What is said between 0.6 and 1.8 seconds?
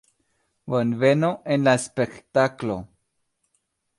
Bonvenon en la